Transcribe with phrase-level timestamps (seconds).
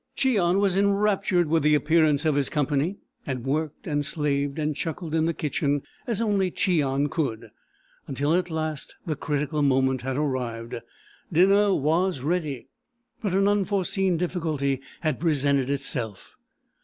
[0.15, 5.13] Cheon was enraptured with the appearance of his company, and worked, and slaved, and chuckled
[5.13, 7.51] in the kitchen as only Cheon could,
[8.07, 10.73] until at last the critical moment had arrived.
[11.31, 12.67] Dinner was ready,
[13.21, 16.35] but an unforeseen difficulty had presented itself.